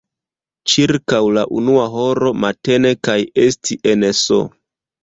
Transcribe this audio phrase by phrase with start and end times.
[0.71, 4.43] ĉirkaŭ la unua horo matene kaj esti en S.